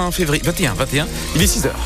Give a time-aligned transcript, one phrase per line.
[0.00, 0.42] 21 février.
[0.44, 1.06] 21, 21.
[1.36, 1.80] Il est 6 heures.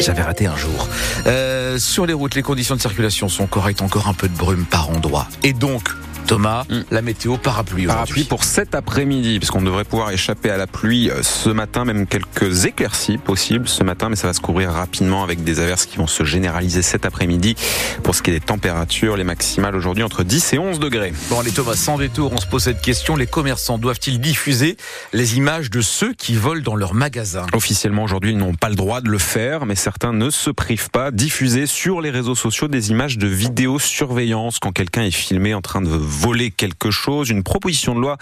[0.00, 0.88] J'avais raté un jour.
[1.26, 4.64] Euh, sur les routes, les conditions de circulation sont correctes, encore un peu de brume
[4.66, 5.28] par endroit.
[5.42, 5.88] Et donc,
[6.26, 6.84] Thomas, mm.
[6.90, 11.22] la météo parapluie Parapluie pour cet après-midi, puisqu'on devrait pouvoir échapper à la pluie euh,
[11.22, 15.44] ce matin, même quelques éclaircies possibles ce matin, mais ça va se couvrir rapidement avec
[15.44, 17.56] des averses qui vont se généraliser cet après-midi.
[18.02, 21.12] Pour ce qui est des températures, les maximales aujourd'hui entre 10 et 11 degrés.
[21.28, 23.16] Bon, allez Thomas, sans détour, on se pose cette question.
[23.16, 24.76] Les commerçants doivent-ils diffuser
[25.12, 27.46] les images de ceux qui volent dans leurs magasins?
[27.52, 30.90] Officiellement, aujourd'hui, ils n'ont pas le droit de le faire, mais certains ne se privent
[30.90, 31.10] pas.
[31.10, 35.82] Diffuser sur les réseaux sociaux des images de vidéosurveillance quand quelqu'un est filmé en train
[35.82, 36.13] de voler
[36.56, 37.30] quelque chose.
[37.30, 38.16] Une proposition de loi,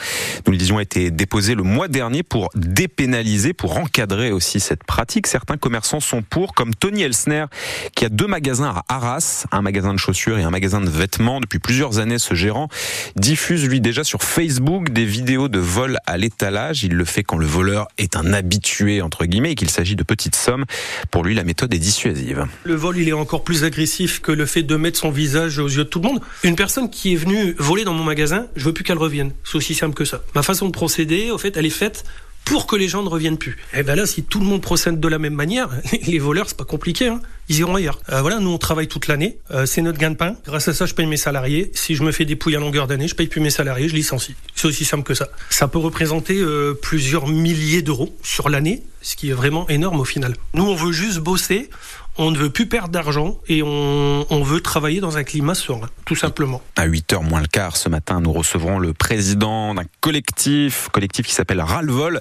[0.46, 4.84] nous le disions, a été déposée le mois dernier pour dépénaliser, pour encadrer aussi cette
[4.84, 5.26] pratique.
[5.26, 7.46] Certains commerçants sont pour, comme Tony Elsner,
[7.94, 11.40] qui a deux magasins à Arras, un magasin de chaussures et un magasin de vêtements.
[11.40, 12.68] Depuis plusieurs années, ce gérant
[13.16, 16.84] diffuse, lui, déjà sur Facebook des vidéos de vol à l'étalage.
[16.84, 20.02] Il le fait quand le voleur est un habitué, entre guillemets, et qu'il s'agit de
[20.02, 20.64] petites sommes.
[21.10, 22.46] Pour lui, la méthode est dissuasive.
[22.64, 25.68] Le vol, il est encore plus agressif que le fait de mettre son visage aux
[25.68, 26.20] yeux de tout le monde.
[26.42, 29.32] Une personne qui est venue voler dans mon magasin, je veux plus qu'elle revienne.
[29.44, 30.22] C'est aussi simple que ça.
[30.34, 32.04] Ma façon de procéder, au fait, elle est faite
[32.44, 33.52] pour que les gens ne reviennent plus.
[33.72, 35.68] Et eh ben là, si tout le monde procède de la même manière,
[36.06, 37.20] les voleurs, c'est pas compliqué, hein.
[37.48, 38.00] ils iront ailleurs.
[38.10, 40.36] Euh, voilà, nous on travaille toute l'année, euh, c'est notre gain de pain.
[40.44, 41.70] Grâce à ça, je paye mes salariés.
[41.74, 43.94] Si je me fais des pouilles à longueur d'année, je paye plus mes salariés, je
[43.94, 44.34] licencie.
[44.54, 45.28] C'est aussi simple que ça.
[45.50, 50.04] Ça peut représenter euh, plusieurs milliers d'euros sur l'année, ce qui est vraiment énorme au
[50.04, 50.34] final.
[50.54, 51.70] Nous, on veut juste bosser
[52.18, 56.16] on ne veut plus perdre d'argent et on, veut travailler dans un climat serein, tout
[56.16, 56.60] simplement.
[56.76, 61.32] À 8h moins le quart ce matin, nous recevrons le président d'un collectif, collectif qui
[61.32, 62.20] s'appelle Ralvol,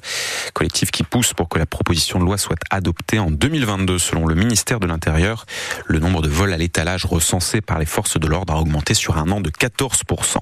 [0.54, 3.98] collectif qui pousse pour que la proposition de loi soit adoptée en 2022.
[3.98, 5.46] Selon le ministère de l'Intérieur,
[5.88, 9.18] le nombre de vols à l'étalage recensés par les forces de l'ordre a augmenté sur
[9.18, 10.38] un an de 14%.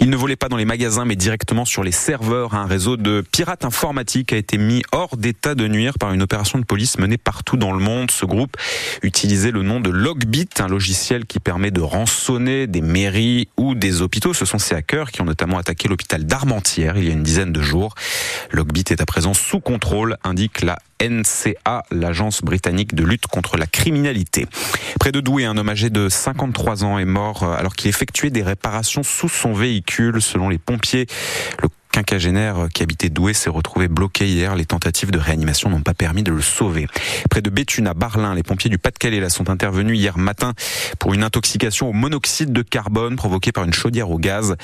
[0.00, 2.54] Il ne volait pas dans les magasins mais directement sur les serveurs.
[2.54, 6.58] Un réseau de pirates informatiques a été mis hors d'état de nuire par une opération
[6.58, 8.10] de police menée partout dans le monde.
[8.10, 8.56] Ce groupe
[9.02, 14.02] utiliser le nom de Logbit, un logiciel qui permet de rançonner des mairies ou des
[14.02, 14.34] hôpitaux.
[14.34, 17.52] Ce sont ces hackers qui ont notamment attaqué l'hôpital d'Armentières il y a une dizaine
[17.52, 17.94] de jours.
[18.50, 23.66] Logbit est à présent sous contrôle, indique la NCA, l'agence britannique de lutte contre la
[23.66, 24.46] criminalité.
[25.00, 28.42] Près de Douai, un homme âgé de 53 ans est mort alors qu'il effectuait des
[28.42, 30.22] réparations sous son véhicule.
[30.22, 31.06] Selon les pompiers,
[31.92, 34.56] quinquagénaire qui habitait Douai s'est retrouvé bloqué hier.
[34.56, 36.88] Les tentatives de réanimation n'ont pas permis de le sauver.
[37.30, 40.54] Près de Béthune, à Barlin, les pompiers du Pas-de-Calais là, sont intervenus hier matin
[40.98, 44.56] pour une intoxication au monoxyde de carbone provoquée par une chaudière au gaz.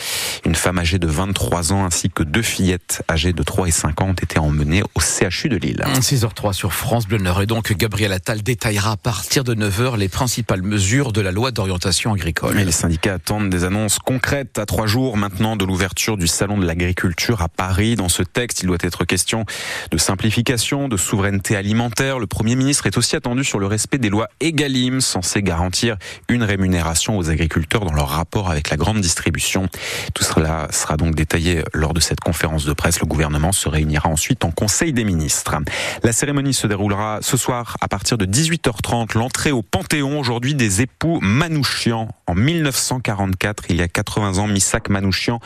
[0.44, 4.00] Une femme âgée de 23 ans ainsi que deux fillettes âgées de 3 et 5
[4.00, 5.84] ans ont été emmenées au CHU de Lille.
[6.00, 10.08] 6h03 sur France Bleu Nord et donc Gabriel Attal détaillera à partir de 9h les
[10.08, 12.56] principales mesures de la loi d'orientation agricole.
[12.56, 16.64] les syndicats attendent des annonces concrètes à trois jours maintenant de l'ouverture du salon de
[16.64, 17.96] l'agriculture à Paris.
[17.96, 19.44] Dans ce texte, il doit être question
[19.90, 22.18] de simplification, de souveraineté alimentaire.
[22.18, 25.96] Le Premier ministre est aussi attendu sur le respect des lois EGalim, censées garantir
[26.28, 29.68] une rémunération aux agriculteurs dans leur rapport avec la grande distribution.
[30.14, 33.00] Tout cela sera donc détaillé lors de cette conférence de presse.
[33.00, 35.56] Le gouvernement se réunira ensuite en Conseil des ministres.
[36.04, 39.18] La cérémonie se déroulera ce soir à partir de 18h30.
[39.18, 42.08] L'entrée au Panthéon aujourd'hui des époux Manouchian.
[42.26, 45.40] En 1944, il y a 80 ans, Missak Manouchian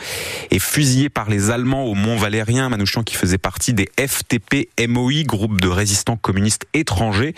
[0.51, 5.61] est fusillé par les Allemands au Mont Valérien, Manouchian qui faisait partie des FTP-MOI, groupe
[5.61, 7.33] de résistants communistes étrangers.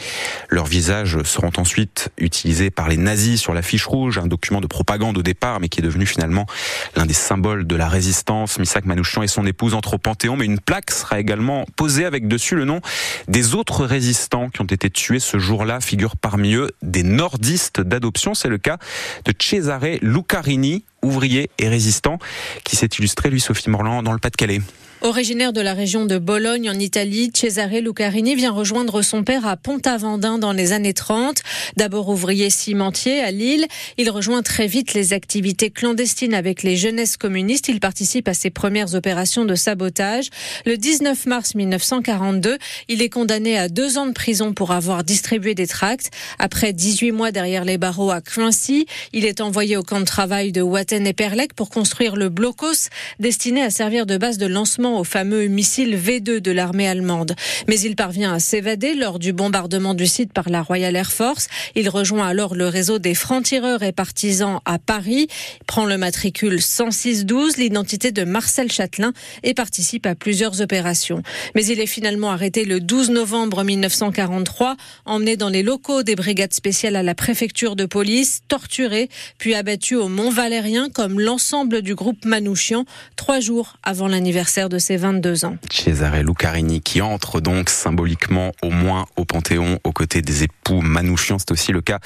[0.49, 4.67] Leurs visages seront ensuite utilisés par les nazis sur la fiche rouge, un document de
[4.67, 6.47] propagande au départ, mais qui est devenu finalement
[6.95, 8.57] l'un des symboles de la résistance.
[8.57, 12.27] Misak Manouchian et son épouse entrent au Panthéon, mais une plaque sera également posée avec
[12.27, 12.81] dessus le nom
[13.27, 15.81] des autres résistants qui ont été tués ce jour-là.
[15.81, 18.33] Figurent parmi eux des nordistes d'adoption.
[18.33, 18.79] C'est le cas
[19.25, 22.19] de Cesare Lucarini, ouvrier et résistant,
[22.63, 24.61] qui s'est illustré, lui, Sophie Morland, dans le Pas-de-Calais.
[25.05, 29.55] Originaire de la région de Bologne en Italie, Cesare Lucarini vient rejoindre son père à
[29.55, 31.43] Pont-Aventin dans les années 30.
[31.77, 33.67] D'abord ouvrier cimentier à Lille,
[33.99, 37.67] il rejoint très vite les activités clandestines avec les jeunesses communistes.
[37.67, 40.31] Il participe à ses premières opérations de sabotage.
[40.65, 42.57] Le 19 mars 1942,
[42.87, 46.09] il est condamné à deux ans de prison pour avoir distribué des tracts.
[46.39, 50.51] Après 18 mois derrière les barreaux à Cruincy, il est envoyé au camp de travail
[50.51, 52.89] de Watten et Perlec pour construire le blocos
[53.19, 57.35] destiné à servir de base de lancement au fameux missile V2 de l'armée allemande.
[57.67, 61.47] Mais il parvient à s'évader lors du bombardement du site par la Royal Air Force.
[61.75, 65.27] Il rejoint alors le réseau des francs-tireurs et partisans à Paris,
[65.67, 69.13] prend le matricule 10612, l'identité de Marcel Châtelain
[69.43, 71.21] et participe à plusieurs opérations.
[71.55, 74.75] Mais il est finalement arrêté le 12 novembre 1943,
[75.05, 79.95] emmené dans les locaux des brigades spéciales à la préfecture de police, torturé, puis abattu
[79.95, 85.45] au Mont Valérien comme l'ensemble du groupe Manouchian, trois jours avant l'anniversaire de ses 22
[85.45, 85.57] ans.
[85.71, 91.39] Cesare Lucarini qui entre donc symboliquement au moins au Panthéon aux côtés des époux Manouchian.
[91.39, 91.97] C'est aussi le cas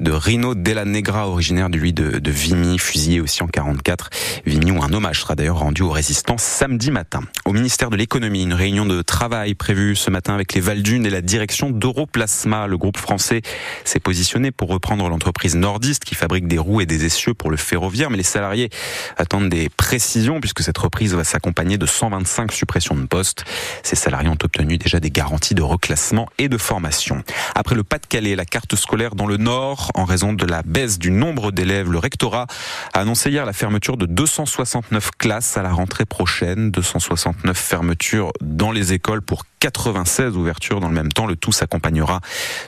[0.00, 4.10] de Rino Della Negra, originaire de lui de, de Vimy, fusillé aussi en 44.
[4.44, 7.22] Vimy où un hommage sera d'ailleurs rendu aux résistants samedi matin.
[7.46, 11.10] Au ministère de l'économie, une réunion de travail prévue ce matin avec les Valdunes et
[11.10, 12.66] la direction d'Europlasma.
[12.66, 13.40] Le groupe français
[13.84, 17.56] s'est positionné pour reprendre l'entreprise nordiste qui fabrique des roues et des essieux pour le
[17.56, 18.68] ferroviaire, mais les salariés
[19.16, 21.86] attendent des précisions puisque cette reprise va s'accompagner de
[22.24, 23.44] 125 suppressions de postes.
[23.82, 27.22] Ces salariés ont obtenu déjà des garanties de reclassement et de formation.
[27.54, 31.10] Après le Pas-de-Calais, la carte scolaire dans le Nord, en raison de la baisse du
[31.10, 32.46] nombre d'élèves, le rectorat
[32.94, 38.72] a annoncé hier la fermeture de 269 classes à la rentrée prochaine, 269 fermetures dans
[38.72, 41.26] les écoles pour 96 ouvertures dans le même temps.
[41.26, 42.20] Le tout s'accompagnera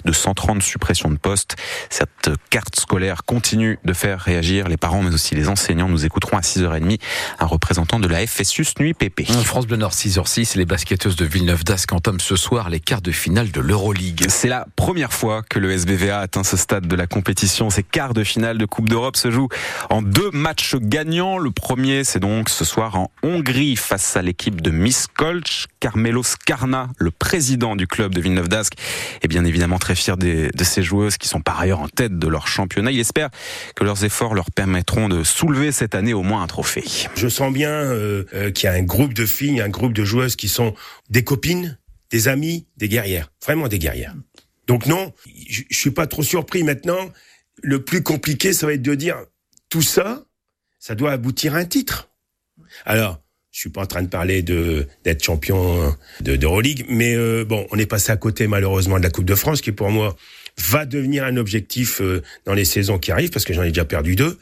[0.05, 1.57] de 130 suppressions de postes.
[1.91, 5.89] Cette carte scolaire continue de faire réagir les parents, mais aussi les enseignants.
[5.89, 6.99] Nous écouterons à 6h30
[7.39, 9.27] un représentant de la FSUS Nuit PP.
[9.45, 13.13] France Bleu Nord 6h06, les basketteuses de Villeneuve d'Ascq entament ce soir les quarts de
[13.13, 14.27] finale de l'Euroleague.
[14.29, 17.71] C'est la première fois que le SBVA atteint ce stade de la compétition.
[17.71, 19.49] Ces quarts de finale de Coupe d'Europe se jouent
[19.91, 21.39] en deux matchs gagnants.
[21.39, 25.67] Le premier, c'est donc ce soir en Hongrie face à l'équipe de Miskolc.
[25.81, 26.23] Carmelo
[26.99, 28.75] Le président du club de Villeneuve d'Ascq,
[29.23, 32.29] est bien évidemment très fier de ces joueuses qui sont par ailleurs en tête de
[32.29, 32.91] leur championnat.
[32.91, 33.31] Il espère
[33.75, 36.85] que leurs efforts leur permettront de soulever cette année au moins un trophée.
[37.15, 40.05] Je sens bien euh, euh, qu'il y a un groupe de filles, un groupe de
[40.05, 40.75] joueuses qui sont
[41.11, 41.79] des copines,
[42.11, 44.15] des amies, des guerrières, vraiment des guerrières.
[44.67, 45.13] Donc non,
[45.49, 47.11] je, je suis pas trop surpris maintenant.
[47.63, 49.17] Le plus compliqué, ça va être de dire
[49.69, 50.25] tout ça,
[50.79, 52.11] ça doit aboutir à un titre.
[52.85, 57.45] Alors, je suis pas en train de parler de d'être champion de d'Euroleague, mais euh,
[57.45, 60.17] bon, on est passé à côté malheureusement de la Coupe de France, qui pour moi
[60.59, 63.85] va devenir un objectif euh, dans les saisons qui arrivent, parce que j'en ai déjà
[63.85, 64.39] perdu deux.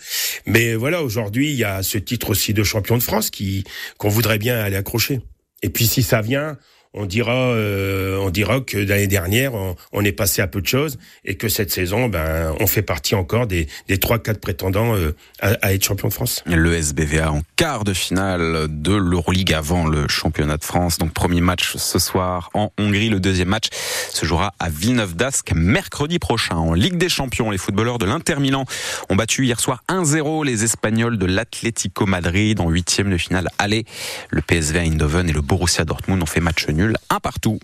[0.47, 3.65] Mais voilà, aujourd'hui, il y a ce titre aussi de champion de France qui
[3.99, 5.21] qu'on voudrait bien aller accrocher.
[5.63, 6.59] Et puis si ça vient,
[6.97, 9.53] on dira, euh, on dira que l'année dernière,
[9.93, 13.15] on, est passé à peu de choses et que cette saison, ben, on fait partie
[13.15, 16.43] encore des, des 3-4 prétendants euh, à, être champion de France.
[16.47, 20.99] Le SBVA en quart de finale de l'Euroleague avant le championnat de France.
[20.99, 23.11] Donc premier match ce soir en Hongrie.
[23.11, 23.69] Le deuxième match
[24.11, 26.57] se jouera à Villeneuve d'Ascq mercredi prochain.
[26.57, 28.65] En Ligue des Champions, les footballeurs de l'Inter Milan
[29.11, 33.85] ont battu hier soir 1-0 les Espagnols de l'Atlético Madrid en huitième de finale aller.
[34.31, 36.67] Le PSV Eindhoven et le Borussia Dortmund ont fait match
[37.11, 37.59] un partout.